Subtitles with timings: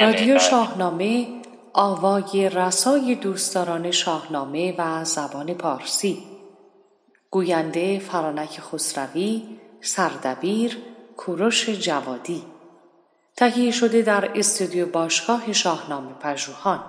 [0.00, 1.26] رادیو شاهنامه
[1.72, 6.22] آوای رسای دوستداران شاهنامه و زبان پارسی.
[7.30, 9.42] گوینده فرانک خسروی
[9.80, 10.78] سردبیر
[11.16, 12.42] کوروش جوادی.
[13.36, 16.80] تهیه شده در استودیو باشگاه شاهنامه پژوهان.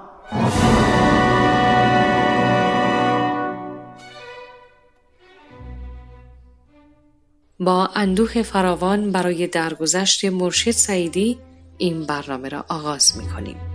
[7.59, 11.39] با اندوه فراوان برای درگذشت مرشد سعیدی
[11.81, 13.68] این برنامه را آغاز می کنیم.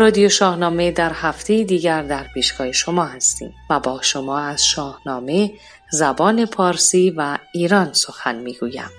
[0.00, 5.52] رادیو شاهنامه در هفته دیگر در پیشگاه شما هستیم و با شما از شاهنامه
[5.90, 8.90] زبان پارسی و ایران سخن می‌گویم.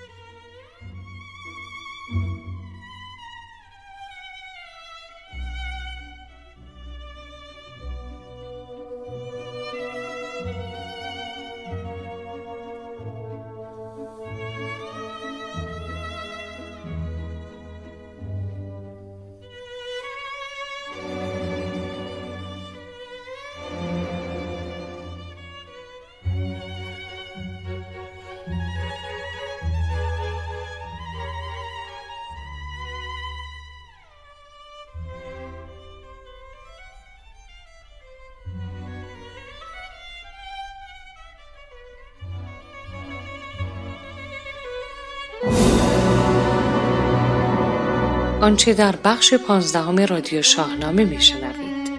[48.41, 51.91] آنچه در بخش پانزدهم رادیو شاهنامه میشنوید.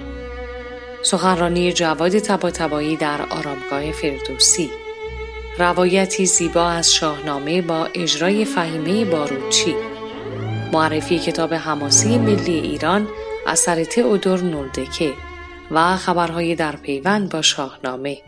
[1.02, 4.70] سخنرانی جواد تباتبایی در آرامگاه فردوسی.
[5.58, 9.74] روایتی زیبا از شاهنامه با اجرای فهیمه باروچی.
[10.72, 13.08] معرفی کتاب حماسی ملی ایران
[13.46, 15.12] اثر تئودور نولدکه
[15.70, 18.18] و خبرهای در پیوند با شاهنامه.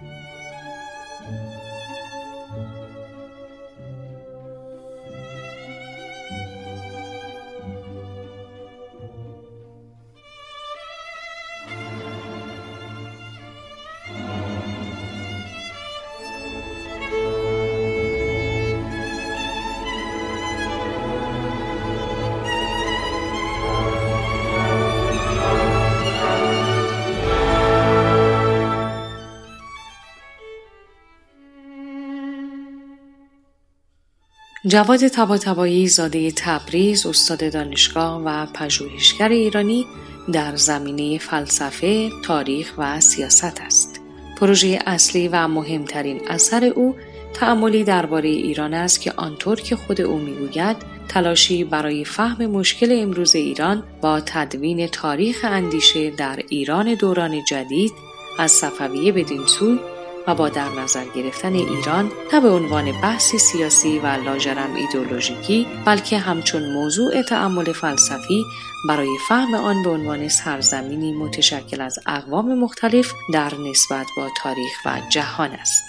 [34.67, 39.87] جواد تباتبایی زاده تبریز استاد دانشگاه و پژوهشگر ایرانی
[40.33, 44.01] در زمینه فلسفه، تاریخ و سیاست است.
[44.41, 46.97] پروژه اصلی و مهمترین اثر او
[47.35, 50.77] تعملی درباره ایران است که آنطور که خود او می‌گوید
[51.09, 57.93] تلاشی برای فهم مشکل امروز ایران با تدوین تاریخ اندیشه در ایران دوران جدید
[58.39, 59.79] از صفویه بدین سوی
[60.27, 66.19] و با در نظر گرفتن ایران نه به عنوان بحثی سیاسی و لاجرم ایدولوژیکی بلکه
[66.19, 68.45] همچون موضوع تعمل فلسفی
[68.89, 75.01] برای فهم آن به عنوان سرزمینی متشکل از اقوام مختلف در نسبت با تاریخ و
[75.09, 75.85] جهان است.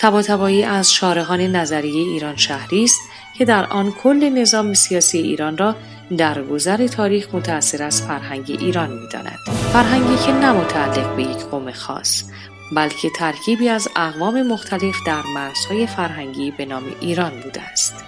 [0.00, 3.00] تباتبایی از شارحان نظریه ایران شهری است
[3.38, 5.76] که در آن کل نظام سیاسی ایران را
[6.16, 9.38] در گذر تاریخ متأثر از فرهنگ ایران می‌داند
[9.72, 12.24] فرهنگی که نه متعلق به یک قوم خاص
[12.72, 18.04] بلکه ترکیبی از اقوام مختلف در مرزهای فرهنگی به نام ایران بوده است.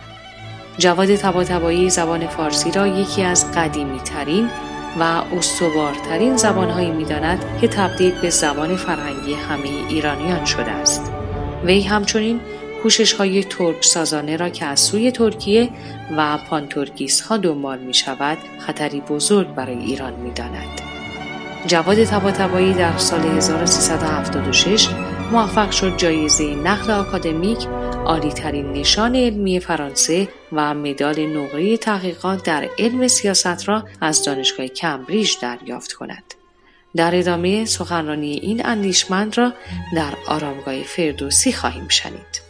[0.78, 4.50] جواد طباطبایی زبان فارسی را یکی از قدیمی ترین
[5.00, 11.12] و استوارترین زبانهایی می داند که تبدیل به زبان فرهنگی همه ایرانیان شده است.
[11.64, 12.40] وی همچنین
[12.82, 15.68] کوشش های ترک سازانه را که از سوی ترکیه
[16.16, 20.89] و پان‌ترکیست ها دنبال می شود خطری بزرگ برای ایران می داند.
[21.66, 24.88] جواد تباتبایی در سال 1376
[25.32, 27.58] موفق شد جایزه نقل آکادمیک
[28.34, 35.32] ترین نشان علمی فرانسه و مدال نقره تحقیقات در علم سیاست را از دانشگاه کمبریج
[35.42, 36.34] دریافت کند.
[36.96, 39.52] در ادامه سخنرانی این اندیشمند را
[39.96, 42.49] در آرامگاه فردوسی خواهیم شنید.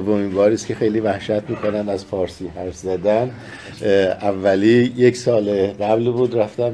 [0.00, 3.30] دومین باری است که خیلی وحشت می‌کنن از فارسی حرف زدن.
[4.22, 6.72] اولی یک سال قبل بود رفتم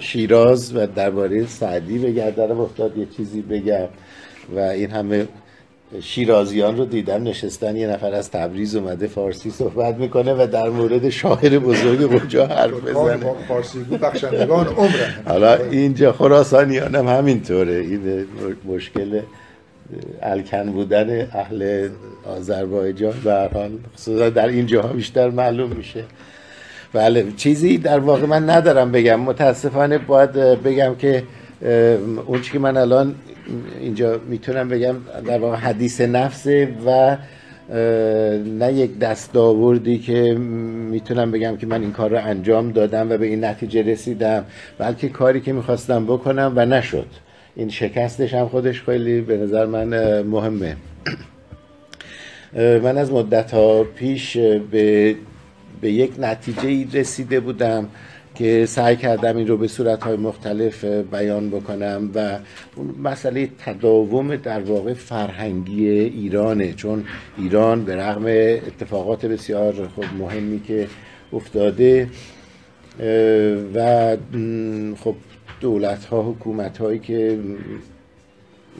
[0.00, 3.88] شیراز و درباره سعدی به گردنم افتاد یه چیزی بگم.
[4.56, 5.28] و این همه
[6.00, 11.08] شیرازیان رو دیدم نشستن یه نفر از تبریز اومده فارسی صحبت می‌کنه و در مورد
[11.08, 13.32] شاعر بزرگ اونجا حرف بزنه.
[13.48, 17.76] فارسی بخشندگان عمره حالا اینجا خراسانیان هم همینطوره.
[17.76, 18.26] این
[18.64, 19.20] مشکل
[20.22, 21.88] الکن بودن اهل
[22.24, 26.04] آذربایجان به هر حال خصوصا در اینجا بیشتر معلوم میشه.
[26.92, 29.20] بله چیزی در واقع من ندارم بگم.
[29.20, 31.22] متاسفانه باید بگم که
[32.26, 33.14] اون که من الان
[33.80, 34.94] اینجا می‌تونم بگم
[35.26, 37.16] در واقع حدیث نفسه و
[38.58, 40.34] نه یک دستاوردی که
[40.90, 44.44] می‌تونم بگم که من این کار رو انجام دادم و به این نتیجه رسیدم
[44.78, 47.06] بلکه کاری که می‌خواستم بکنم و نشد.
[47.56, 50.76] این شکستش هم خودش خیلی به نظر من مهمه.
[52.54, 55.14] من از مدت ها پیش به,
[55.80, 57.88] به یک نتیجه رسیده بودم
[58.34, 62.38] که سعی کردم این رو به صورت های مختلف بیان بکنم و
[62.76, 66.72] اون مسئله تداوم در واقع فرهنگی ایرانه.
[66.72, 67.04] چون
[67.38, 68.26] ایران به رغم
[68.66, 70.86] اتفاقات بسیار خب مهمی که
[71.32, 72.08] افتاده
[73.74, 74.16] و
[75.04, 75.14] خب
[75.60, 77.38] دولت ها حکومت هایی که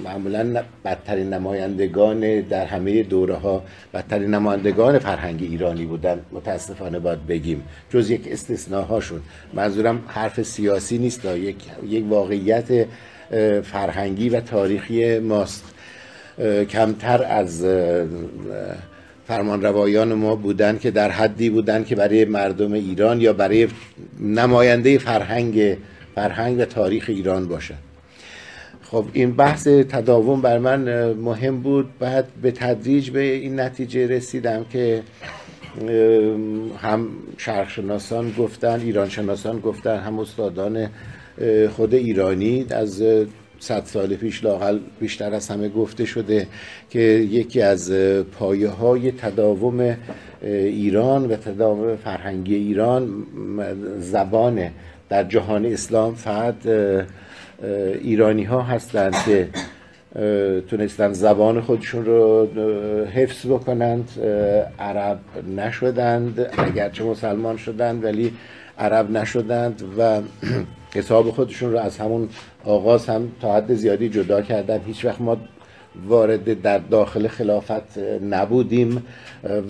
[0.05, 3.62] معمولا بدترین نمایندگان در همه دوره ها
[3.94, 7.62] بدترین نمایندگان فرهنگ ایرانی بودن متاسفانه باید بگیم.
[7.90, 9.20] جز یک استثناهاشون.
[9.55, 11.56] منظورم حرف سیاسی نیست یک,
[11.88, 12.87] یک واقعیت
[13.62, 15.64] فرهنگی و تاریخی ماست.
[16.70, 17.67] کمتر از
[19.26, 23.69] فرمان روایان ما بودن که در حدی بودن که برای مردم ایران یا برای
[24.20, 25.76] نماینده فرهنگ
[26.16, 27.78] فرهنگ و تاریخ ایران باشن
[28.82, 31.98] خب این بحث تداوم بر من مهم بود.
[31.98, 35.02] بعد به تدریج به این نتیجه رسیدم که
[36.78, 40.88] هم شرقشناسان گفتن ایران شناسان گفتن هم استادان
[41.76, 42.66] خود ایرانی.
[42.70, 43.02] از
[43.58, 46.46] صد سال پیش لاقل بیشتر از همه گفته شده
[46.90, 47.92] که یکی از
[48.38, 49.96] پایه های تداوم
[50.42, 53.26] ایران و تداوم فرهنگی ایران
[54.00, 54.72] زبانه
[55.08, 56.54] در جهان اسلام فقط
[58.02, 59.48] ایرانی ها هستند که
[60.68, 62.48] تونستن زبان خودشون رو
[63.14, 64.10] حفظ بکنند.
[64.78, 65.18] عرب
[65.56, 68.32] نشدند اگرچه مسلمان شدند ولی
[68.78, 70.20] عرب نشدند و
[70.98, 72.28] حساب خودشون رو از همون
[72.64, 74.80] آغاز هم تا حد زیادی جدا کردن.
[74.86, 75.36] هیچ وقت ما
[76.06, 77.98] وارد در داخل خلافت
[78.30, 79.02] نبودیم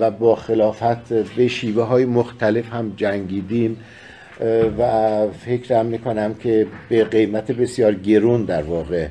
[0.01, 3.77] و با خلافت به شیوه های مختلف هم جنگیدیم.
[4.79, 9.07] و فکرم می‌کنم که به قیمت بسیار گرون در واقع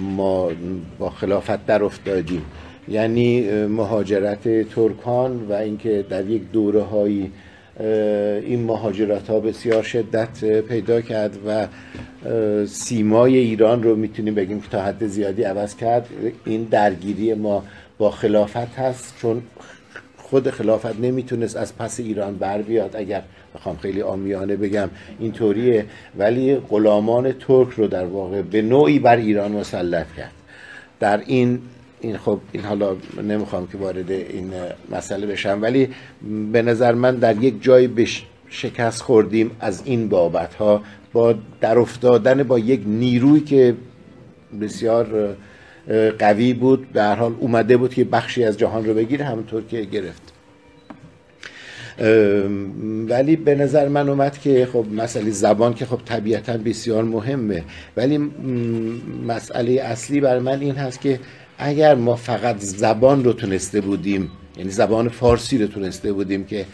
[0.00, 0.50] ما
[0.98, 2.42] با خلافت در افتادیم.
[2.88, 7.32] یعنی مهاجرت ترکان و اینکه در یک دوره هایی
[8.46, 11.66] این مهاجرت ها بسیار شدت پیدا کرد و
[12.66, 16.08] سیمای ایران رو می‌تونیم بگیم که تا حد زیادی عوض کرد
[16.44, 17.64] این درگیری ما
[17.98, 19.14] با خلافت هست.
[19.22, 19.42] چون
[20.30, 22.96] خود خلافت نمی‌تونست از پس ایران بر بیاد.
[22.96, 23.22] اگر
[23.54, 24.88] بخوام خیلی آمیانه بگم
[25.20, 25.86] اینطوریه
[26.18, 30.32] ولی غلامان ترک رو در واقع به نوعی بر ایران مسلط کرد.
[31.00, 31.58] در این
[32.00, 34.52] این خب این حالا نمی‌خوام که وارد این
[34.90, 35.88] مسئله بشم ولی
[36.52, 38.06] به نظر من در یک جای به
[38.48, 43.74] شکست خوردیم از این بابت ها با در افتادن با یک نیروی که
[44.60, 45.36] بسیار
[46.18, 49.80] قوی بود به هر حال اومده بود که بخشی از جهان رو بگیره همونطور که
[49.80, 50.22] گرفت.
[53.08, 57.62] ولی به نظر من اومد که خب مسئله زبان که خب طبیعتا بسیار مهمه.
[57.96, 58.18] ولی
[59.26, 61.20] مسئله اصلی بر من این هست که
[61.58, 66.64] اگر ما فقط زبان رو تونسته بودیم یعنی زبان فارسی رو تونسته بودیم که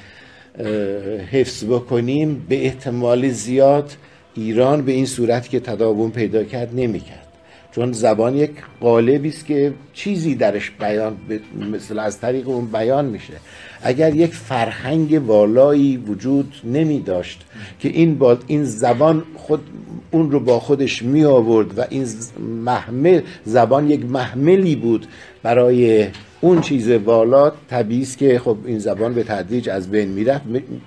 [1.30, 3.92] حفظ بکنیم به احتمال زیاد
[4.34, 7.29] ایران به این صورت که تداوم پیدا کرد نمی‌کرد.
[7.72, 8.50] چون زبان یک
[8.80, 11.16] قالبی است که چیزی درش بیان
[11.72, 13.34] مثل از طریق اون بیان میشه.
[13.82, 17.44] اگر یک فرهنگ والایی وجود نمی داشت
[17.80, 19.60] که این با این زبان خود
[20.10, 22.06] اون رو با خودش می آورد و این
[22.64, 25.06] محمل زبان یک محملی بود
[25.42, 26.06] برای
[26.40, 30.42] اون چیز والا طبیعی که خب این زبان به تدریج از بین می‌رفت.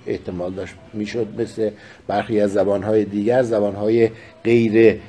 [0.07, 1.69] احتمال داشت می‌شد مثل
[2.07, 4.09] برخی از زبانهای دیگر زبانهای
[4.43, 4.99] غیر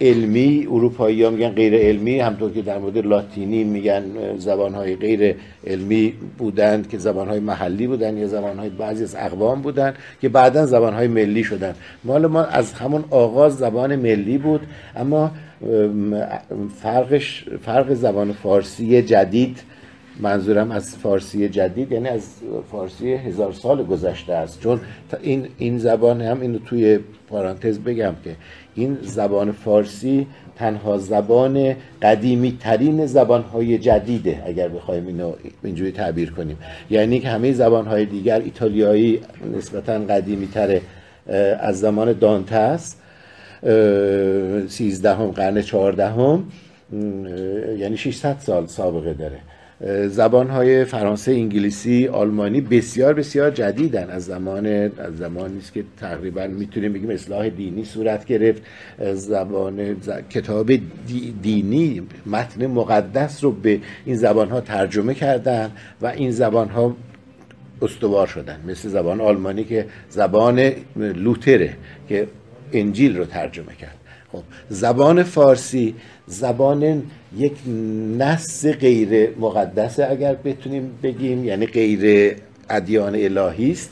[0.00, 4.02] علمی اروپایی ها میگن غیر علمی همطور که در مورد لاتینی میگن
[4.38, 5.34] زبان های غیر
[5.66, 10.28] علمی بودند که زبان های محلی بودن یا زبان های بعضی از اقوام بودن که
[10.28, 11.74] بعدا زبان های ملی شدن
[12.04, 14.60] مال ما از همون آغاز زبان ملی بود
[14.96, 15.30] اما
[16.82, 19.62] فرقش فرق زبان فارسی جدید
[20.20, 22.28] منظورم از فارسی جدید یعنی از
[22.72, 24.60] فارسی هزار سال گذشته است.
[24.60, 24.80] چون
[25.22, 26.98] این این زبان هم اینو توی
[27.28, 28.36] پارانتز بگم که
[28.74, 35.32] این زبان فارسی تنها زبان قدیمی ترین زبان های جدیده اگر بخوایم اینو
[35.64, 36.56] اینجوری تعبیر کنیم.
[36.90, 39.20] یعنی که همه زبان های دیگر ایتالیایی
[39.56, 40.80] نسبتا قدیمی تره
[41.60, 43.02] از زمان دانته است.
[44.68, 46.44] سیزدهم قرن چهاردهم
[47.78, 49.38] یعنی 600 سال سابقه داره.
[50.08, 54.10] زبان های فرانسه انگلیسی آلمانی بسیار بسیار جدیدن.
[54.10, 58.62] از زمان از زمانی است که تقریبا می‌تونیم بگیم اصلاح دینی صورت گرفت.
[59.12, 59.96] زبان
[60.30, 60.72] کتاب
[61.42, 65.70] دینی متن مقدس رو به این زبان ها ترجمه کردن
[66.00, 66.96] و این زبان ها
[67.82, 68.60] استوار شدن.
[68.68, 71.74] مثل زبان آلمانی که زبان لوتره
[72.08, 72.26] که
[72.72, 73.96] انجیل رو ترجمه کرد.
[74.32, 75.94] خب زبان فارسی
[76.26, 77.02] زبان
[77.36, 77.52] یک
[78.18, 82.34] نص غیر مقدسه اگر بتونیم بگیم یعنی غیر
[82.70, 83.90] ادیان الهی است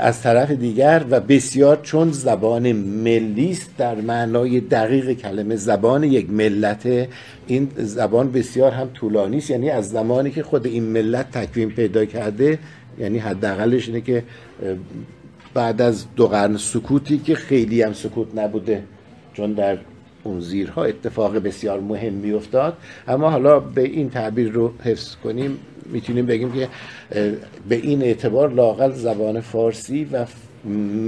[0.00, 6.30] از طرف دیگر و بسیار چون زبان ملی است در معنای دقیق کلمه زبان یک
[6.30, 7.08] ملت
[7.46, 12.04] این زبان بسیار هم طولانی است یعنی از زمانی که خود این ملت تکوین پیدا
[12.04, 12.58] کرده
[12.98, 14.22] یعنی حداقلش اینه که
[15.54, 18.82] بعد از دو قرن سکوتی که خیلی هم سکوت نبوده
[19.34, 19.78] چون در
[20.28, 22.76] اون زیرها اتفاق بسیار مهمی افتاد.
[23.08, 26.68] اما حالا به این تعبیر رو حفظ کنیم می‌تونیم بگیم که
[27.68, 30.26] به این اعتبار لاقل زبان فارسی و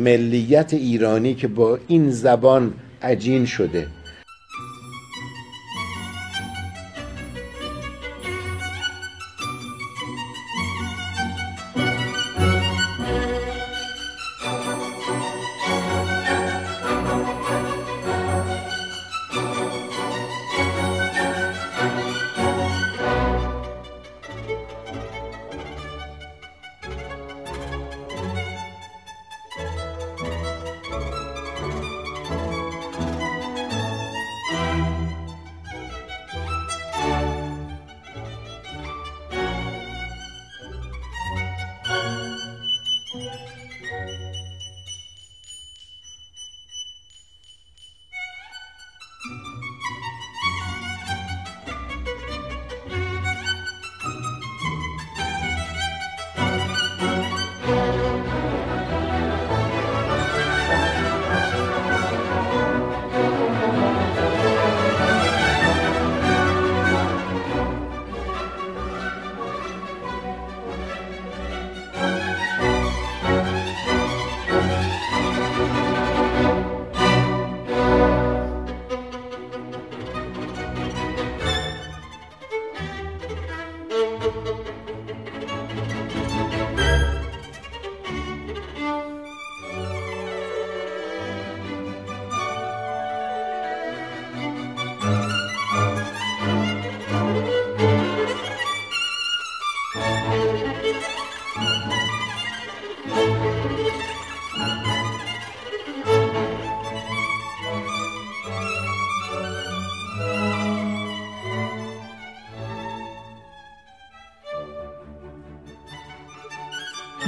[0.04, 2.72] ملیت ایرانی که با این زبان
[3.02, 3.86] عجین شده.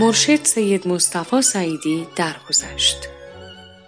[0.02, 2.96] مرشد سید مصطفی سعیدی درگذشت.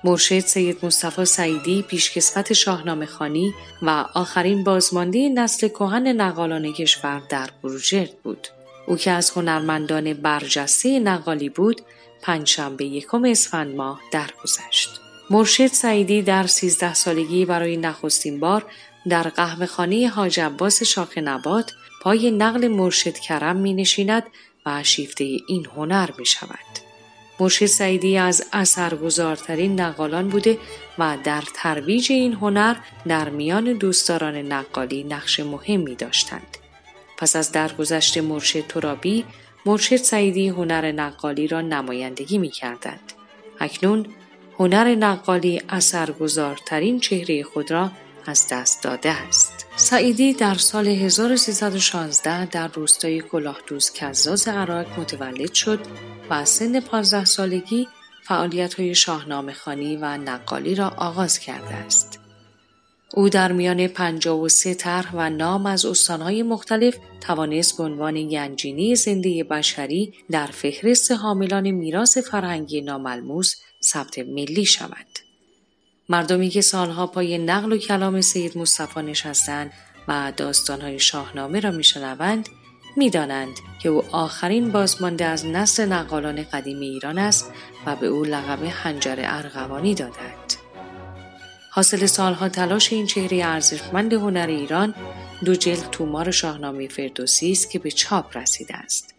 [0.05, 7.51] مرشد سید مصطفی سعیدی پیشکسوت شاهنامه خانی و آخرین بازمانده نسل کهن نقالان کشور در
[7.63, 8.49] بروجرد بود.
[8.87, 11.81] او که از هنرمندان برجسته نقالی بود،
[12.23, 15.01] پنجشنبه یکم اسفند ماه درگذشت.
[15.31, 18.67] مرشد سعیدی در سیزده سالگی برای نخستین بار
[19.09, 24.23] در قهوه خانه حاج عباس شاخ نبات پای نقل مرشد کرم می نشیند
[24.67, 26.59] و شیفته این هنر می شود.
[27.41, 30.59] مرشد سعیدی از اثرگذارترین نقالان بوده
[30.99, 36.57] و در ترویج این هنر در میان دوستداران نقالی نقش مهمی داشتند.
[37.19, 39.25] پس از درگذشت مرشد ترابی،
[39.67, 43.13] مرشد سعیدی هنر نقالی را نمایندگی می کردند.
[43.61, 44.07] اکنون
[44.59, 47.91] هنر نقالی اثرگذارترین چهره خود را
[48.27, 49.67] از دست داده است.
[49.77, 55.81] سعیدی در سال 1316 در روستای کلاهدوز کزاز عراق متولد شد
[56.31, 57.89] و از سن 15 سالگی
[58.23, 62.21] فعالیت های شاهنامه خانی و نقالی را آغاز کرده است.
[63.17, 69.45] او در میان 53 طرح و نام از استانهای مختلف توانست به عنوان گنجینه زنده
[69.45, 75.14] بشری در فهرست حاملان میراث فرهنگی ناملموس ثبت ملی شود.
[76.09, 79.73] مردمی که سالها پای نقل و کلام سید مصطفی نشستند
[80.09, 82.49] و داستانهای شاهنامه را میشنوند
[82.97, 87.53] می‌دانند که او آخرین بازمانده از نسل نقالان قدیم ایران است
[87.87, 90.55] و به او لقب هنجر ارغوانی دادند.
[91.71, 94.95] حاصل سالها تلاش این چهره ارزشمند هنر ایران
[95.45, 99.15] دو جلد تومار شاهنامه فردوسی است که به چاپ رسیده است.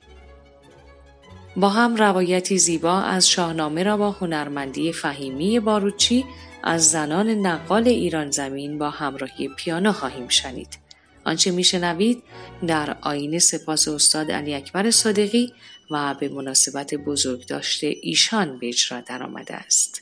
[1.57, 6.25] با هم روایتی زیبا از شاهنامه را با هنرمندی فهیمی باروچی
[6.65, 10.77] از زنان نقال ایران زمین با همراهی پیانو خواهیم شنید.
[11.23, 12.23] آنچه میشنوید
[12.67, 15.53] در آین سپاس استاد علی اکبر صادقی
[15.91, 20.01] و به مناسبت بزرگ داشته ایشان به اجرا درآمده است.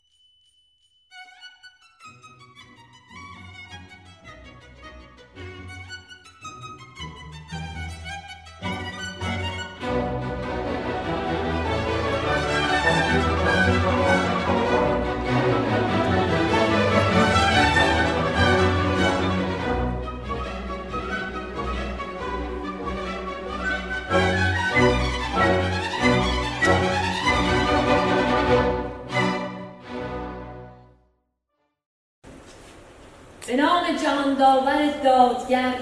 [33.57, 35.74] داور دادگر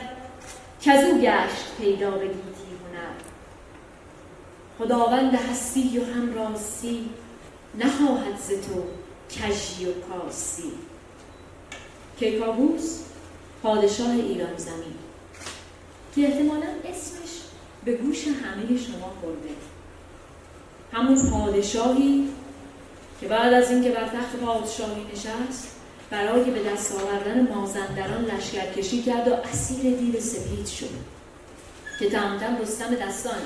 [0.81, 3.13] کزو گشت پیدا به گیتی هنر.
[4.79, 7.09] خداوند هستی و هم راستی
[7.79, 8.83] نخواهد ز تو
[9.29, 10.71] کژی و کاسی
[12.19, 12.99] کیکاووس
[13.63, 14.95] پادشاه ایران زمین.
[16.15, 17.41] که احتمالا اسمش
[17.85, 19.49] به گوش همه شما خورده.
[20.93, 22.29] همون پادشاهی
[23.21, 25.80] که بعد از اینکه بر تخت پادشاهی نشست
[26.11, 30.89] برای به دست آوردن مازندران لشکرکشی کرد و اسیر دیو سپید شد.
[31.99, 33.41] که تمامتن رستم دستان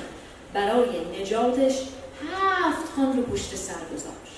[0.54, 1.80] برای نجاتش
[2.32, 4.36] هفت خان رو پشت سر گذاشت.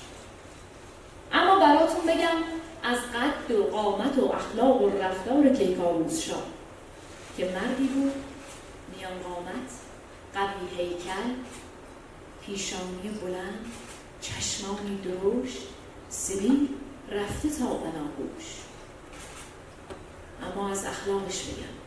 [1.31, 2.37] اما براتون بگم
[2.83, 6.43] از قد و قامت و اخلاق و رفتار کیکاووس شاه
[7.37, 8.13] که مردی بود
[8.97, 9.69] میان قامت
[10.33, 11.33] قوی هیکل
[12.45, 13.65] پیشانی بلند
[14.21, 15.61] چشمانی درشت
[16.09, 16.69] سبیل
[17.11, 18.45] رفته تا بناگوش
[20.43, 21.79] اما از اخلاقش بگم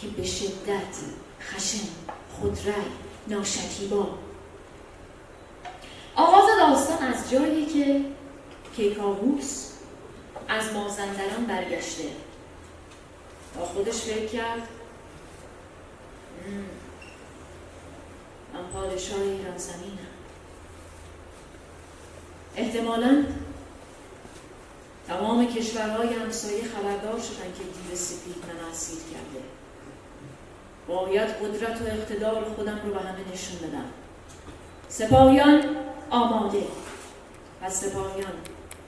[0.00, 0.96] که به شدت
[1.40, 1.86] خشن
[2.40, 2.84] خودرای
[3.28, 4.06] ناشکیبا.
[6.14, 8.04] آغاز داستان از جایی که
[8.76, 9.68] کیکاووس
[10.48, 12.04] از مازندران برگشته.
[13.58, 14.68] با خودش فکر کرد
[18.54, 20.12] من پادشاه ایران زمینم.
[22.56, 23.24] احتمالاً
[25.12, 29.44] تمام کشورهای همسایه خبردار شدن که دیو سپید من اسیر کرده
[30.88, 33.84] باید قدرت و اقتدار خودم رو به همه نشون بدم.
[34.88, 35.64] سپاهیان
[36.10, 36.62] آماده.
[37.62, 38.32] و سپاهیان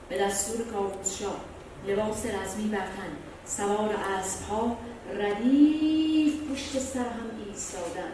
[0.08, 1.40] به دستور کاووس شاه
[1.86, 3.12] لباس رزمی برتن
[3.46, 4.76] سوار اسبها
[5.18, 8.12] ردیف پشت سر هم ایستادن.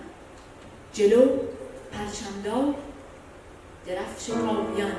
[0.92, 1.28] جلو
[1.92, 2.74] پرچمدار
[3.86, 4.92] درفش کاویان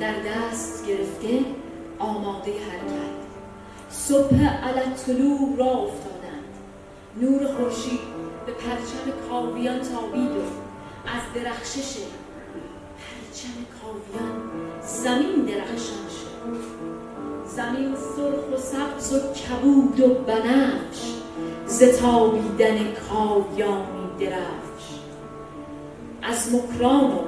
[0.00, 1.44] در دست گرفته
[1.98, 3.18] آماده حرکت.
[3.90, 6.54] صبح علت طلوع را افتادند.
[7.20, 8.00] نور خورشید
[8.46, 10.42] به پرچم کاویان تابید و
[11.06, 11.96] از درخشش
[12.98, 14.40] پرچم کاویان
[14.82, 16.28] زمین درخشان شد.
[17.46, 21.14] زمین سرخ و سبز و کبود و بنفش
[21.66, 24.88] ز تابیدن کاویانی درفش.
[26.22, 27.18] از مکران و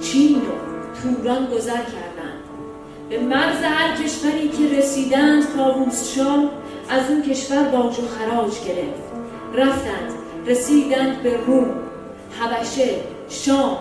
[0.00, 0.70] چین و
[1.02, 2.09] توران گذر کردند
[3.10, 6.50] به مرز هر کشوری که رسیدند کاووس شاه
[6.88, 9.10] از اون کشور باج و خراج گرفت.
[9.54, 10.12] رفتند
[10.46, 11.70] رسیدند به روم
[12.40, 12.88] حبشه
[13.28, 13.78] شام.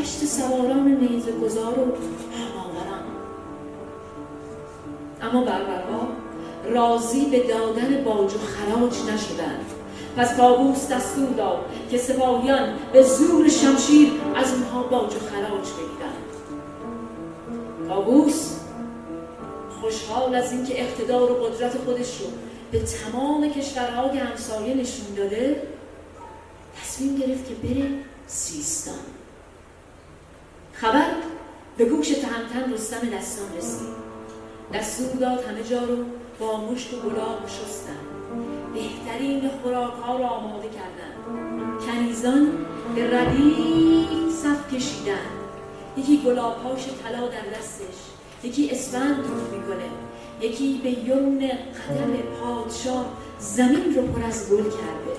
[0.00, 1.92] دشت سواران نیزه گذار و
[2.36, 3.04] هماوران.
[5.22, 6.08] اما بربرها
[6.64, 9.64] راضی به دادن باج و خراج نشدند.
[10.16, 11.58] پس کابوس دستور داد
[11.90, 16.03] که سپاهیان به زور شمشیر از اونها باج و خراج بگیرند.
[17.94, 18.50] کابوس
[19.80, 22.26] خوشحال از اینکه اقتدار و قدرت خودش رو
[22.72, 25.62] به تمام کشورهای همسایه نشون داده
[26.82, 27.90] تصمیم گرفت که بره
[28.26, 28.94] سیستان.
[30.72, 31.06] خبر
[31.76, 33.94] به گوش تهمتن رستم دستان رسید.
[34.74, 35.96] دستور داد همه جا رو
[36.38, 37.98] با مشت و گلاب شستن
[38.74, 41.14] بهترین خوراک ها رو آماده کردن.
[41.86, 45.43] کنیزان به ردیف صف کشیدن.
[45.96, 47.94] یکی گلابهاش طلا در دستش
[48.42, 49.88] یکی اسفند رو می‌کنه
[50.40, 53.06] یکی به یمن قدم پادشاه
[53.38, 55.14] زمین رو پر از گل کرده.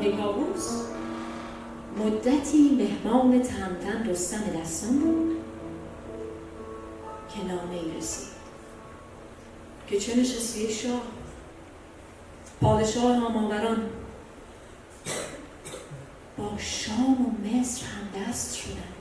[0.00, 0.82] کیکاووس
[1.98, 5.36] مدتی مهمان تهمتن رستم دستان بود
[7.28, 8.28] که نامه ای رسید.
[9.88, 11.02] که چه نشستی شاه؟
[12.60, 13.18] پادشاه
[16.38, 18.92] هماوران شام و مصر هم دست شدن.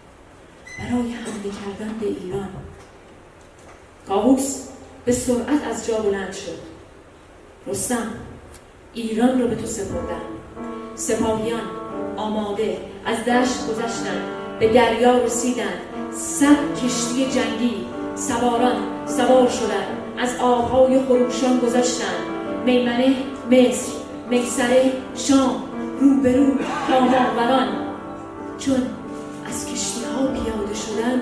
[0.79, 2.49] برای حمله کردن به ایران.
[4.07, 4.67] کاووس
[5.05, 6.59] به سرعت از جا بلند شد.
[7.67, 8.07] رستم
[8.93, 10.21] ایران رو به تو سپردم.
[10.95, 11.61] سپاهیان
[12.17, 14.23] آماده از دشت گذشتند
[14.59, 15.79] به دریا رسیدند
[16.11, 17.85] صد کشتی جنگی.
[18.15, 22.25] سواران سوار شدند از آبهای خروشان گذشتند
[22.65, 23.15] میمنه
[23.51, 23.91] مصر
[24.29, 25.74] میسره شام.
[25.99, 26.45] روبرو
[26.87, 26.99] تا
[28.57, 28.81] چون
[29.49, 31.21] از کشتی ها پیاده شدند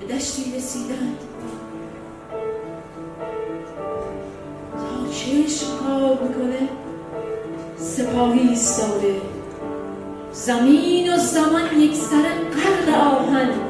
[0.00, 1.18] به دشتی رسیدند.
[4.72, 6.68] تا چشم کار می‌کنه
[7.78, 9.20] سپاهی ایستاده.
[10.32, 12.22] زمین و زمان یک سر
[12.54, 13.67] قرد آهن.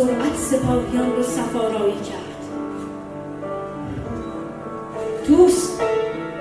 [0.00, 2.40] سرعت سپاهیان رو سفارایی کرد.
[5.26, 5.70] توس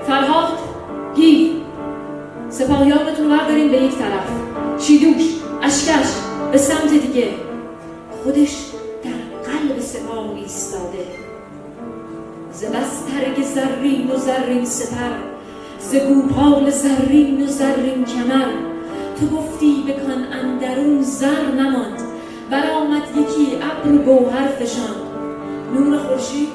[0.08, 0.58] فرهاد
[1.16, 1.52] گیو
[2.50, 4.28] سپاهیانتون رو بردارین به یک طرف.
[4.78, 5.24] چیدوش
[5.62, 6.08] اشکش
[6.52, 7.28] به سمت دیگه.
[8.24, 8.56] خودش
[9.04, 11.08] در قلب سپاه ایستاده.
[12.54, 15.12] ز بسترگ زرین و زرین سپر
[15.80, 18.52] ز گوپال زرین و زرین کمر.
[19.20, 22.10] تو گفتی بکن اندرون زر نماند
[22.52, 23.29] برآمد یکی
[23.80, 24.96] ابر گوهر فشان
[25.74, 26.50] نور خورشید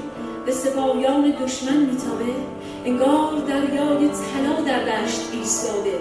[0.47, 2.35] به سپاهیان دشمن میتابه.
[2.85, 5.99] انگار دریای طلا در دشت ایستاده.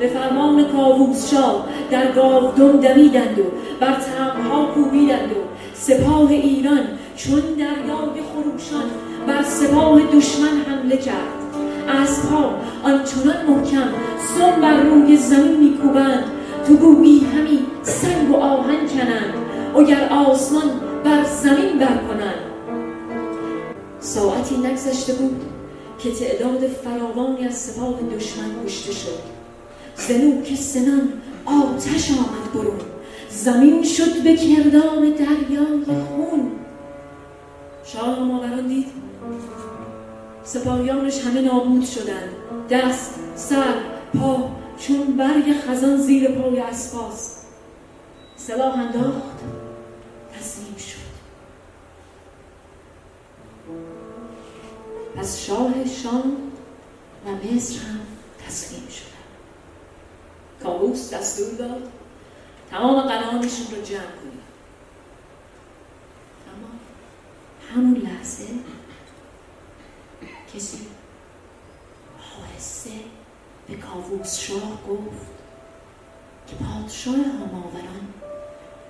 [0.00, 3.42] به فرمان کاووس شاه در گاودم دمیدند و
[3.80, 5.40] بر تبها کوبیدند و
[5.74, 6.84] سپاه ایران
[7.16, 8.90] چون دریای خروشان
[9.26, 11.36] بر سپاه دشمن حمله کرد.
[11.88, 13.88] اسبها آنچنان محکم
[14.38, 16.24] سم بر روی زمین میکوبند.
[16.66, 19.45] تو گویی همی سنگ و آهن کنند.
[19.78, 22.46] اگر آسمان بر زمین برکنند
[24.00, 25.42] ساعتی نگذشته بود
[25.98, 29.18] که تعداد فراوانی از سپاه دشمن کشته شد.
[29.96, 31.12] زنو که سنان
[31.44, 32.80] آتش آمد برون.
[33.30, 36.52] زمین شد به کردام دریای خون.
[37.84, 38.86] شاه ماوران دید
[40.44, 42.30] سپاهیانش همه نابود شدند.
[42.70, 43.74] دست سر
[44.20, 47.36] پا چون برگ خزان زیر پای اسپاس
[48.36, 49.65] سلاح انداخت.
[55.26, 56.36] پس شاه شام
[57.26, 58.00] و مصر هم
[58.46, 59.26] تسلیم شدن
[60.62, 61.92] کابوس دستور داد
[62.70, 64.46] تمام قنانشون رو جمع کنید.
[66.48, 66.68] اما
[67.74, 68.44] همون لحظه
[70.54, 70.78] کسی
[72.40, 72.90] آهسته
[73.68, 75.30] به کاووس شاه گفت
[76.46, 78.06] که پادشاه هماوران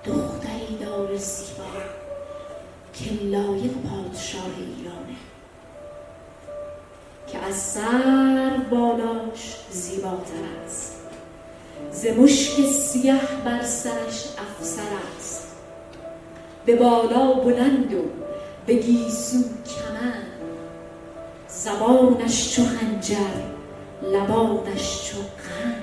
[0.04, 1.64] دختری داره زیبا
[2.92, 5.16] که لایق پادشاه ایرانه.
[7.26, 10.96] که از سر بالاش زیباتر است.
[11.90, 14.82] ز مشک سیه بر سرش افسر
[15.16, 15.56] است.
[16.66, 18.02] به بالا بلند و
[18.66, 20.22] به گیسو کمن
[21.48, 23.16] زبانش چو خنجر
[24.02, 25.82] لبانش چو قند.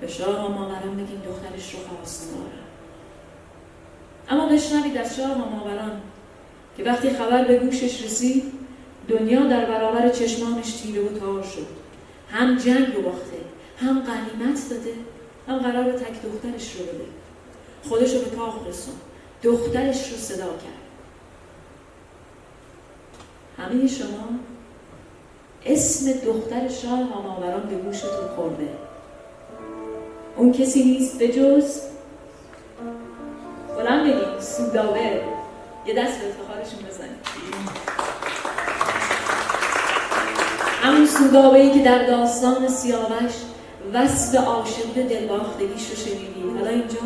[0.00, 2.50] به شاه ماوران بگیم دخترش رو خواستگارم
[4.28, 6.00] اما بشنوید از شاه ماوران
[6.76, 8.52] که وقتی خبر به گوشش رسید
[9.08, 11.66] دنیا در برابر چشمانش تیره و تار شد.
[12.30, 13.36] هم جنگ رو باخته
[13.76, 14.94] هم غنیمت داده
[15.48, 17.04] هم قرار تک دخترش رو بده.
[17.88, 18.94] خودش رو به کاخ رسون
[19.42, 20.80] دخترش رو صدا کرد.
[23.58, 24.28] همه شما
[25.66, 28.68] اسم دختر شاه هماوران به گوشتون خورده.
[30.36, 31.80] اون کسی نیست به جز
[33.76, 35.29] بلند سوداوه.
[35.90, 37.20] یه دست به افتخارشون بزنید
[40.82, 43.32] همون سوداوهی که در داستان سیاوش
[43.94, 46.98] وصف عاشقی و دلباختگیش رو شنیدید حالا اینجا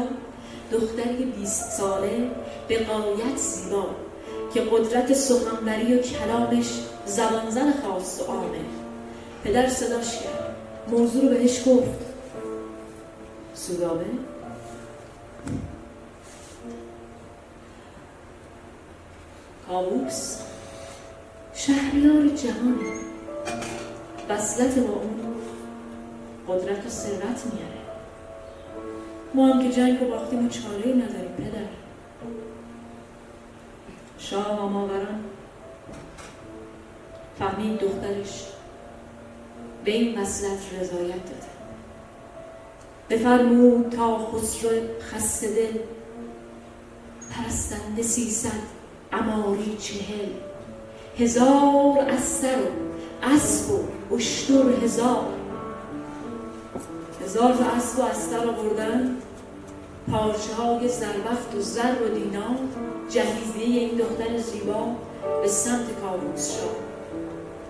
[0.72, 2.30] دختری 20 ساله
[2.68, 3.86] به قایت زیبا
[4.54, 6.66] که قدرت سخنوری و کلامش
[7.06, 8.58] زبانزن خاص و عامه.
[9.44, 10.56] پدر صداش کرد.
[10.88, 12.00] موضوع رو بهش گفت.
[13.54, 14.04] سودابه؟
[19.74, 20.36] کابوس
[21.54, 22.94] شهریار جهانه
[24.28, 25.34] وصلت با اون
[26.48, 27.80] قدرت و ثروت میاره.
[29.34, 31.68] ما هم که جنگ و باختیم و چاره نداریم پدر.
[34.18, 35.24] شاه آماوران
[37.38, 38.46] فهمید دخترش
[39.84, 41.54] به این وصلت رضایت داده.
[43.10, 45.78] بفرمود تا خسرو خسته دل
[47.30, 48.73] پرستنده سیصد
[49.12, 50.28] اماری چهل.
[51.18, 52.84] هزار از سر و
[53.22, 55.26] اسب و اشتر هزار.
[57.24, 59.16] هزار تا اسب و استر آوردن.
[60.10, 62.56] پارچه های زربفت و زر و دینار
[63.10, 64.86] جهیزیه این دختر زیبا
[65.42, 66.76] به سمت کابوس شد.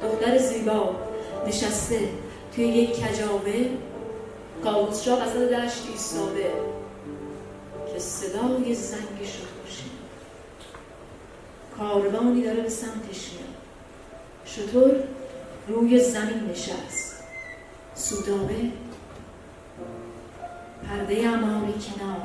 [0.03, 0.90] دختر زیبا
[1.47, 2.01] نشسته
[2.55, 3.68] توی یک کجاوه.
[4.64, 6.51] کابوس شاه وسط دشت ایستاده.
[7.92, 9.54] که صدای زنگش رو
[11.78, 13.54] کاروانی داره به سمتش میاد.
[14.44, 14.94] شطور
[15.68, 17.22] روی زمین نشست.
[17.94, 18.54] سودابه.
[20.88, 22.16] پرده اماری کنار.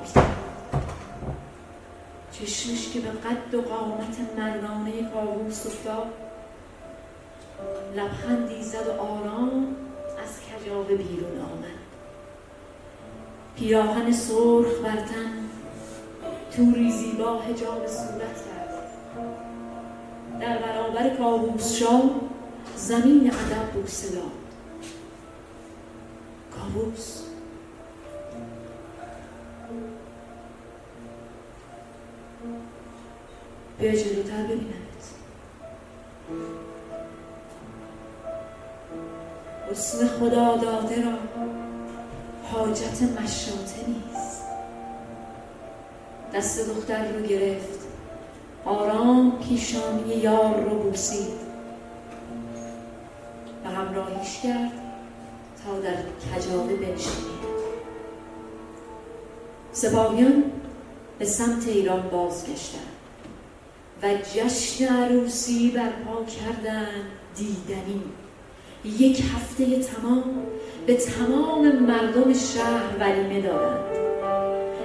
[2.31, 6.13] چشمش که به قد و قامت مردانه کابوس افتاد.
[7.95, 9.75] لبخندی زد و آرام
[10.23, 11.79] از کجاوه بیرون آمد.
[13.55, 15.49] پیراهن سرخ برتن
[16.55, 18.48] توری زیبا هجاب صورت
[20.39, 22.11] در برابر کابوس شاه
[22.75, 24.31] زمین ادب بوسه داد
[26.51, 27.23] کابوس
[33.79, 35.03] بیا جلوتر ببینمت.
[39.71, 41.17] حسن خدا داده را
[42.43, 44.41] حاجت مشاطه نیست.
[46.33, 47.88] دست دختر رو گرفت.
[48.69, 51.39] آرام پیشانی یار رو بوسید.
[53.65, 54.71] و همراهیش کرد
[55.65, 55.95] تا در
[56.35, 57.39] کجاوه بنشینید.
[59.71, 60.43] سپاهیان
[61.19, 62.83] به سمت ایران بازگشتند
[64.03, 67.05] و جشن عروسی برپا کردند
[67.35, 68.03] دیدنی.
[68.85, 70.23] یک هفته تمام
[70.87, 73.88] به تمام مردم شهر ولیمه دادند.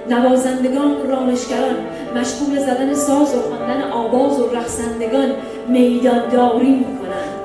[0.09, 1.75] نوازندگان رامشگران
[2.15, 5.29] مشغول زدن ساز و خواندن آواز و رقصندگان
[5.67, 7.35] میدانداری می‌کنند.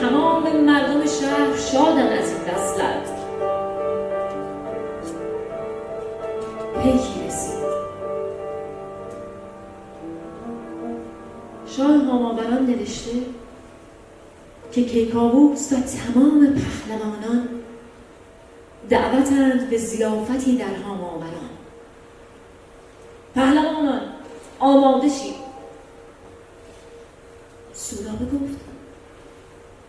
[0.00, 3.10] تمام مردم شهر شادن از این دستلت
[6.82, 7.60] پیکی رسید؟
[11.66, 13.10] شاه هاماوران نوشته
[14.72, 17.48] که کیکاووس و تمام پهلوانان
[18.90, 21.49] دعوتند به زیافتی در هاماوران.
[23.34, 24.00] پهلوانان
[24.58, 25.34] آماده شید.
[27.72, 28.60] سودابه گفت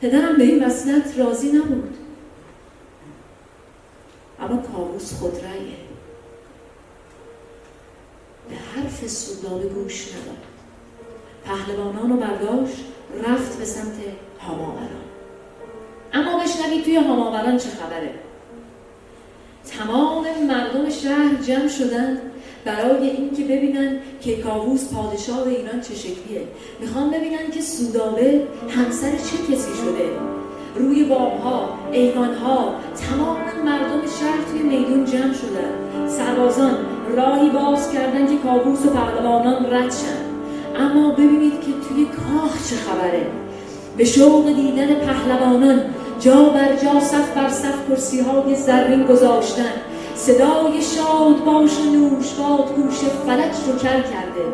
[0.01, 1.97] پدرم به این وصلت راضی نبود.
[4.39, 5.77] اما کاووس خود رأیه.
[8.49, 10.37] به حرف سودابه گوش نداد.
[11.45, 12.85] پهلوانان رو برداشت
[13.23, 13.95] رفت به سمت
[14.39, 15.01] هاماوران.
[16.13, 18.13] اما بشنوید توی هاماوران چه خبره.
[19.65, 22.30] تمام مردم شهر جمع شدند
[22.65, 26.41] برای اینکه ببینن که کاووس پادشاه ایران چه شکلیه.
[26.81, 30.09] می‌خوان ببینن که سودابه همسر چه کسی شده.
[30.75, 32.75] روی باغها، ایوانها
[33.09, 36.07] تمام مردم شهر توی میدون جمع شدن.
[36.07, 36.77] سربازان
[37.15, 40.31] راهی باز کردن که کاووس و پهلوانان رد شن.
[40.81, 43.27] اما ببینید که توی کاخ چه خبره.
[43.97, 45.81] به شوق دیدن پهلوانان
[46.19, 49.73] جا بر جا صف بر صف کرسی های زرین گذاشتن.
[50.25, 54.45] صدای شاد باش و نوش باد گوش فلک رو کر کرده.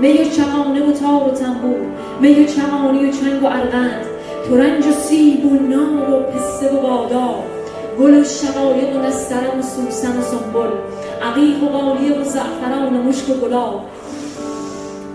[0.00, 1.80] می و چمانه و تار و تنبور
[2.20, 4.06] می و چمانی و چنگ و ارغند
[4.48, 7.44] ترنج و سیب و نار و پسته و بادار
[7.98, 10.70] گل و شقایق و نسترن و سوسن و سنبل
[11.22, 13.80] عقیق و غالیه و زعفران و مشک و گلاب.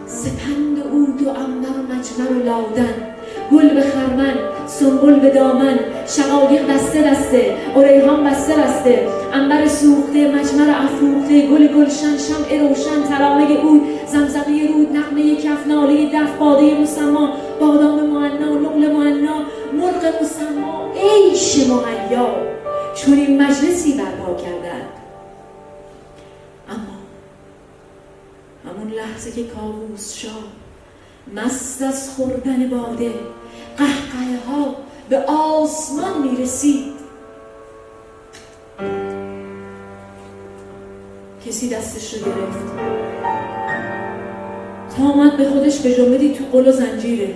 [0.07, 3.18] سپند و عود و عنبر و مجمر و لادن
[3.51, 4.35] گل به خرمن
[4.67, 12.17] سنبل به دامن شقایق دسته دسته ریحان بسته بسته انبر سوخته مجمر افروخته گل گلشن
[12.17, 18.93] شمع روشن ترانه اود زمزمه رود نقمه کف ناله دف باده مسما بادام معنا نقل
[18.93, 20.91] معنا مرغ مسما.
[20.93, 21.69] عیش
[22.95, 24.81] چون این مجلسی برپا کردن.
[26.69, 26.99] اما
[28.65, 30.43] همون لحظه که کاووس شاه
[31.35, 33.11] مست از خوردن باده
[33.79, 34.75] قهقه ها
[35.09, 36.93] به آسمان می رسید
[41.45, 42.59] کسی دستش رو گرفت.
[44.97, 47.35] تا آمد به خودش به جمعه تو قل و زنجیره.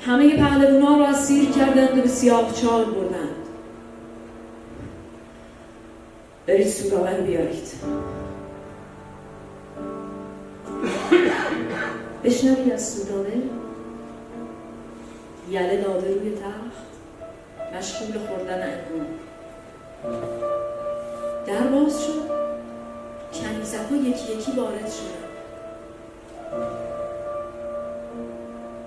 [0.00, 3.36] همه پهلوونا رو اسیر کردند و به سیاه چال بردند.
[6.46, 7.68] برید سوراوه رو بیارید.
[12.24, 13.32] بشنوید از سودابه
[15.50, 16.86] یله داده روی تخت
[17.76, 19.06] مشغول خوردن انگور.
[21.46, 22.36] در باز شد.
[23.32, 25.26] کنیزک ها یکی یکی وارد شدن.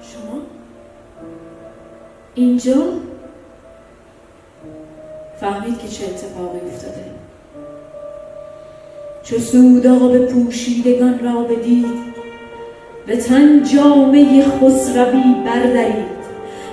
[0.01, 0.41] شما؟
[2.35, 2.75] اینجا؟
[5.39, 7.05] فهمید که چه اتفاقی افتاده.
[9.23, 12.09] چو سوداب پوشیدگان را بدید
[13.07, 16.18] به تن جامعه خسروی بردارید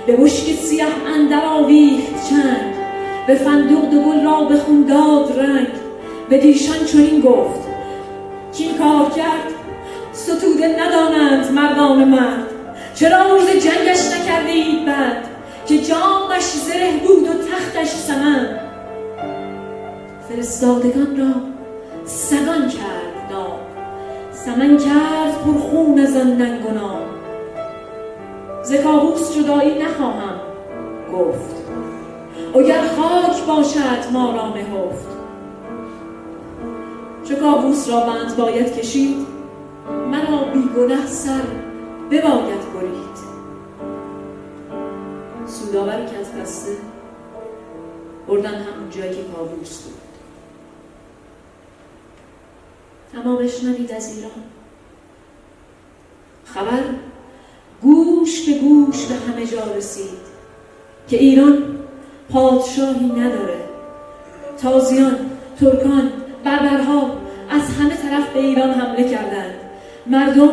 [0.07, 2.73] به مشک سیه اندر آویخت چند
[3.27, 5.67] به فندق دو را به خون داد رنگ.
[6.29, 7.67] به دیشان چنین گفت
[8.53, 9.53] کین کار کرد؟
[10.13, 12.47] ستوده ندانند مردان مرد.
[12.95, 15.23] چرا روز جنگش نکردید بعد؟
[15.67, 18.59] که جامش زره بود و تختش سمن
[20.29, 21.41] فرستادگان را
[22.05, 23.59] سگان کرد نام.
[24.31, 27.16] سمن کرد پرخون از آن ننگ و نام.
[28.67, 28.73] ز
[29.35, 30.39] جدایی نخواهم.
[31.13, 31.55] گفت
[32.55, 35.07] اگر خاک باشد ما را نهفت.
[37.23, 39.27] چو کابوس را بند باید کشید
[40.11, 41.41] مرا بیگنه سر
[42.11, 43.17] بباید برید.
[45.45, 46.71] سوداور کت بسته
[48.27, 49.93] بردن همون جایی که کابوس بود.
[53.21, 54.31] اما بشنوید از ایران.
[56.45, 56.83] خبر؟
[58.27, 60.27] گوش به گوش به همه جا رسید
[61.07, 61.57] که ایران
[62.29, 63.59] پادشاهی نداره.
[64.61, 65.15] تازیان
[65.59, 66.11] ترکان
[66.43, 67.11] بربرها
[67.49, 69.53] از همه طرف به ایران حمله کردند.
[70.07, 70.49] مردم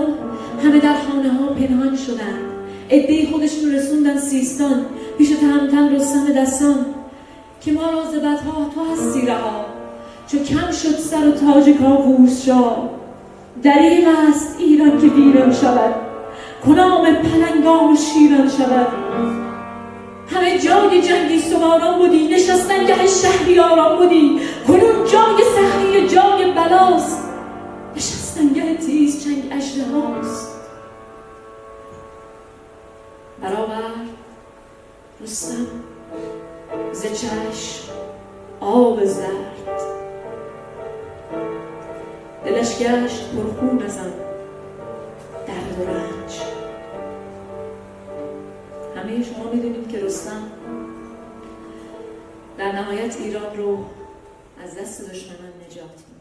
[0.65, 2.45] همه در خانه ها پنهان شدند.
[2.91, 4.85] عده خودشون رسوندن سیستان
[5.19, 6.87] پیش تهمتن رستم دستان
[7.61, 8.03] که ما را
[8.37, 9.67] ها تو هستی رها.
[10.27, 12.91] چو کم شد سر و تاج کاووس شاه.
[13.63, 16.04] دریغ است ایران که ویران شود.
[16.67, 18.87] کنام پلنگان شیران شود؟
[20.29, 24.41] همه جای جنگی سواران بودی نشستن گه شهریاران بودی.
[24.67, 27.19] کنون جای سختی جای بلاست.
[27.97, 30.55] نشستن گه تیز چنگ اجده هاست
[33.43, 33.83] برابر
[35.21, 35.67] رستم
[36.93, 37.93] ز چشم
[38.61, 39.81] آب زرد.
[42.45, 43.99] دلش گشت پرخون از
[50.15, 50.51] رستم
[52.59, 53.85] در نهایت ایران رو
[54.65, 56.14] از دست دشمنان نجات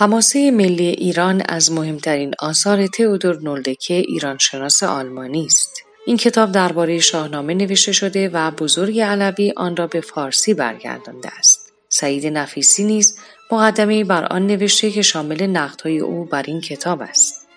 [0.00, 5.82] حماسه ملی ایران از مهمترین آثار تئودور نولدکه ایرانشناس آلمانی است.
[6.06, 11.72] این کتاب درباره شاهنامه نوشته شده و بزرگ علوی آن را به فارسی برگردانده است.
[11.88, 13.18] سعید نفیسی نیز
[13.52, 17.48] مقدمه بر آن نوشته که شامل نقدهای او بر این کتاب است.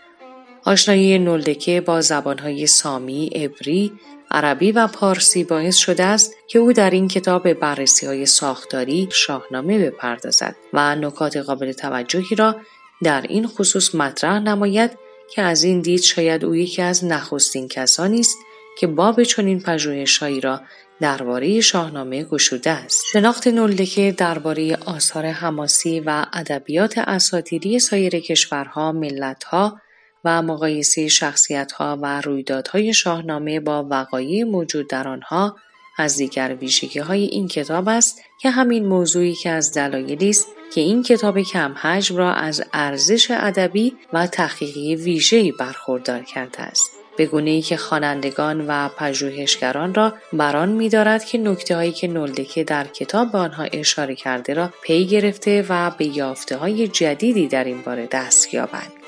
[0.63, 3.91] آشنایی نولدکه با زبانهای سامی، عبری،
[4.31, 9.79] عربی و پارسی باعث شده است که او در این کتاب بررسی های ساختاری شاهنامه
[9.79, 12.55] بپردازد و نکات قابل توجهی را
[13.03, 14.91] در این خصوص مطرح نماید
[15.31, 18.37] که از این دید شاید او یکی از نخستین کسانی است
[18.79, 20.61] که باب چنین پژوهشهایی را
[21.01, 23.03] درباره شاهنامه گشوده است.
[23.11, 29.81] شناخت نولدکه درباره آثار حماسی و ادبیات اساطیری سایر کشورها ملتها
[30.25, 35.55] و مقایسه شخصیتها و رویدادهای شاهنامه با وقایع موجود در آنها
[35.97, 36.57] از دیگر
[37.07, 41.75] های این کتاب است که همین موضوعی که از دلایلی است که این کتاب کم
[41.81, 46.91] حجم را از ارزش ادبی و تحقیقی ویژه‌ای برخوردار کرده است.
[47.17, 52.63] به گونه ای که خوانندگان و پژوهشگران را بران می‌دارد که نکته هایی که نولدکه
[52.63, 57.63] در کتاب به آنها اشاره کرده را پی گرفته و به یافته های جدیدی در
[57.63, 59.00] این باره دست یابند.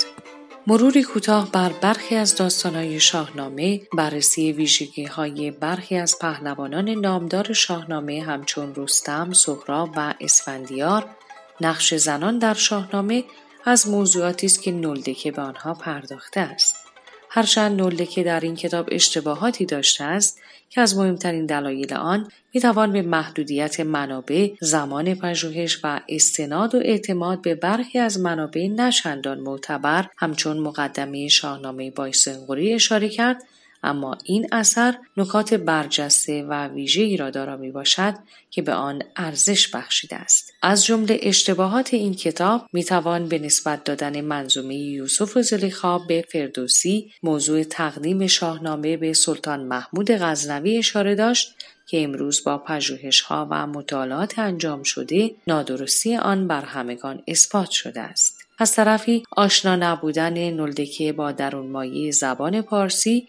[0.67, 8.23] مروری کوتاه بر برخی از داستانهای شاهنامه بررسی ویژگی های برخی از پهلوانان نامدار شاهنامه
[8.23, 11.05] همچون رستم، سهراب و اسفندیار
[11.61, 13.23] نقش زنان در شاهنامه
[13.65, 16.75] از موضوعاتی است که نولدکه به آنها پرداخته است.
[17.29, 20.39] هرچند نولدکه در این کتاب اشتباهاتی داشته است
[20.73, 27.41] که از مهمترین دلایل آن می‌توان به محدودیت منابع زمان پژوهش و استناد و اعتماد
[27.41, 33.43] به برخی از منابع نشندان معتبر همچون مقدمه شاهنامه بایسنگوری اشاره کرد
[33.83, 38.13] اما این اثر نکات برجسته و ویژه‌ای را دارا می باشد
[38.51, 40.53] که به آن ارزش بخشیده است.
[40.61, 46.25] از جمله اشتباهات این کتاب می توان به نسبت دادن منظومه یوسف و زلیخا به
[46.31, 51.55] فردوسی موضوع تقدیم شاهنامه به سلطان محمود غزنوی اشاره داشت
[51.87, 52.63] که امروز با
[53.25, 58.42] ها و مطالعات انجام شده نادرستی آن بر همگان اثبات شده است.
[58.59, 63.27] از طرفی آشنا نبودن نلدکه با درونمایی زبان پارسی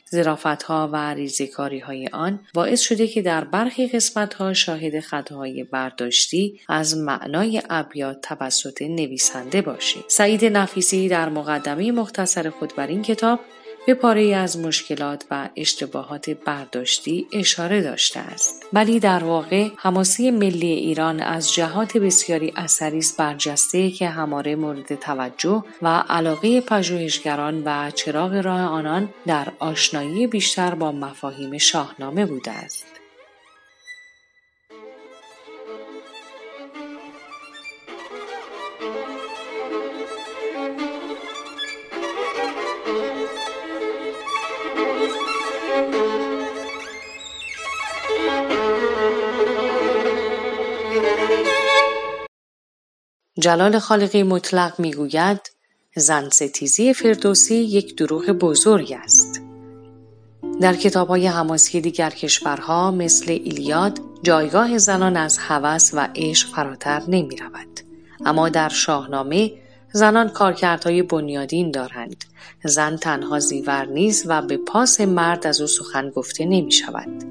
[0.66, 6.60] ها و ریزکاری های آن باعث شده که در برخی قسمت ها شاهد خطاهای برداشتی
[6.68, 10.02] از معنای ابیات توسط نویسنده باشیم.
[10.08, 13.40] سعید نفیسی در مقدمه مختصر خود بر این کتاب
[13.86, 18.62] به پاره از مشکلات و اشتباهات برداشتی اشاره داشته است.
[18.72, 24.94] ولی در واقع حماسه ملی ایران از جهات بسیاری اثری است برجسته که هماره مورد
[24.94, 32.50] توجه و علاقه پژوهشگران و چراغ راه آنان در آشنایی بیشتر با مفاهیم شاهنامه بوده
[32.50, 32.93] است.
[53.38, 55.40] جلال خالقی مطلق می‌گوید
[55.96, 59.42] زن ستیزی فردوسی یک دروغ بزرگ است.
[60.60, 67.02] در کتاب های حماسی دیگر کشورها مثل ایلیاد جایگاه زنان از هوس و عشق فراتر
[67.08, 67.80] نمی رود.
[68.24, 69.52] اما در شاهنامه
[69.92, 72.24] زنان کارکردهای بنیادین دارند.
[72.64, 77.24] زن تنها زیور نیست و به پاس مرد از او سخن گفته نمی شود.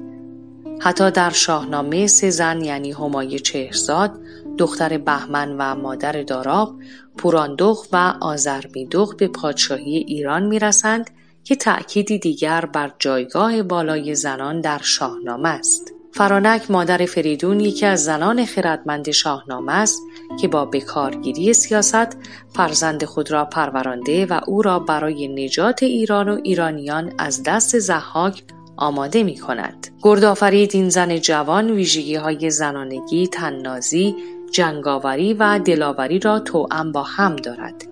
[0.80, 4.12] حتی در شاهنامه سه زن یعنی همای چهرزاد
[4.58, 6.74] دختر بهمن و مادر داراب
[7.16, 11.10] پوراندخ و آزرمیدخ به پادشاهی ایران می‌رسند
[11.44, 15.94] که تأکیدی دیگر بر جایگاه بالای زنان در شاهنامه است.
[16.12, 20.02] فرانک مادر فریدون یکی از زنان خردمند شاهنامه است
[20.40, 22.16] که با بکارگیری سیاست
[22.56, 28.42] فرزند خود را پرورانده و او را برای نجات ایران و ایرانیان از دست زحاک
[28.76, 29.86] آماده می کند.
[30.02, 34.16] گردآفرید این زن جوان ویژگی های زنانگی، تننازی،
[34.52, 37.84] جنگاوری و دلاوری را توأم با هم دارد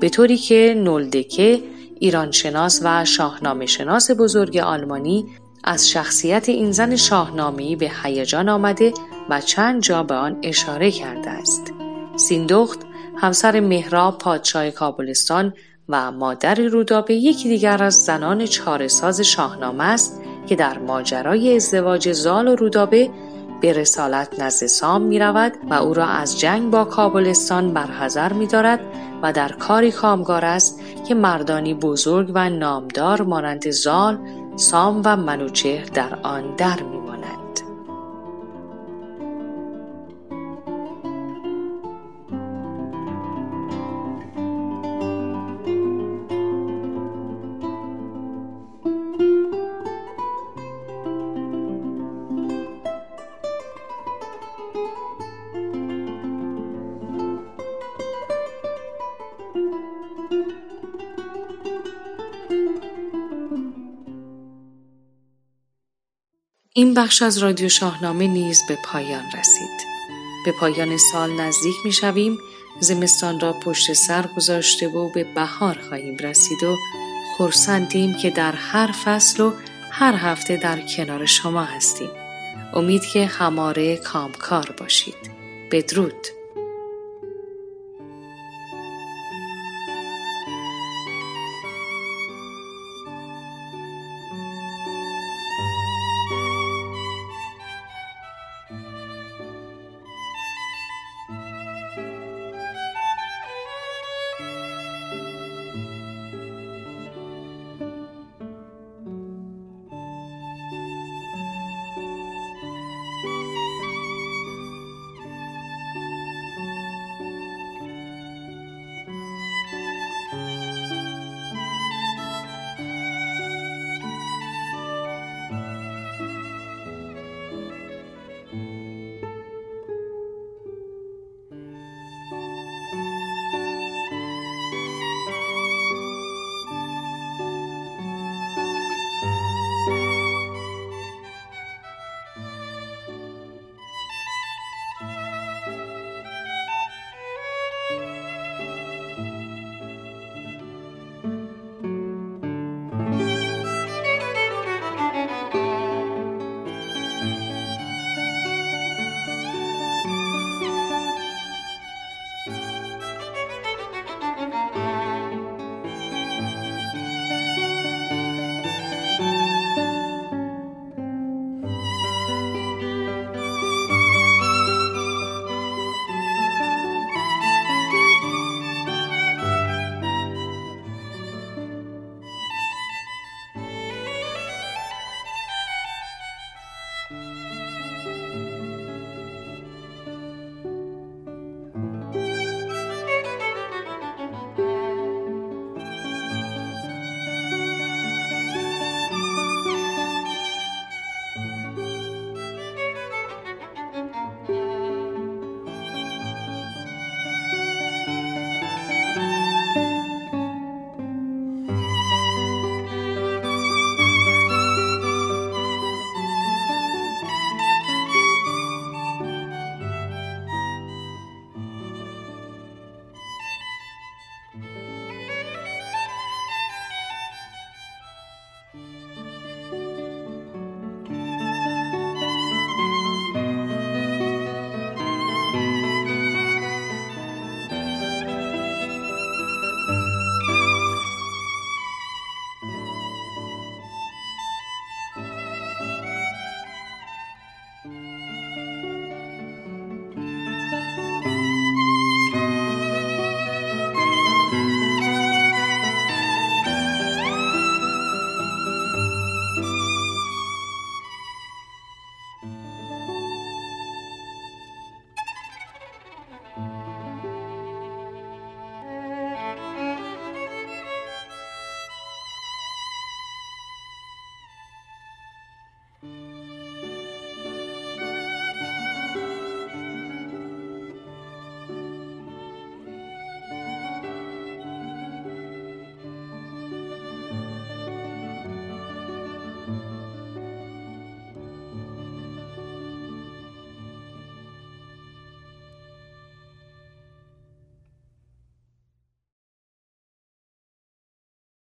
[0.00, 1.62] به طوری که نولدکه
[1.98, 5.26] ایرانشناس و شاهنامه شناس بزرگ آلمانی
[5.64, 8.92] از شخصیت این زن شاهنامه‌ای به هیجان آمده
[9.30, 11.72] و چند جا به آن اشاره کرده است.
[12.16, 12.78] سیندخت
[13.16, 15.52] همسر مهراب پادشاه کابلستان
[15.88, 20.20] و مادر رودابه یکی دیگر از زنان چارساز شاهنامه است
[20.50, 23.10] که در ماجرای ازدواج زال و رودابه
[23.60, 28.46] به رسالت نزد سام می رود و او را از جنگ با کابلستان برحضر می
[28.46, 28.80] دارد
[29.22, 34.18] و در کاری کامگار است که مردانی بزرگ و نامدار مانند زال،
[34.56, 37.09] سام و منوچهر در آن در می
[66.80, 69.80] این بخش از رادیو شاهنامه نیز به پایان رسید.
[70.44, 72.38] به پایان سال نزدیک می شویم
[72.80, 76.76] زمستان را پشت سر گذاشته و به بهار خواهیم رسید و
[77.36, 79.52] خورسندیم که در هر فصل و
[79.90, 82.10] هر هفته در کنار شما هستیم.
[82.74, 85.30] امید که هماره کامکار باشید.
[85.70, 86.39] بدرود.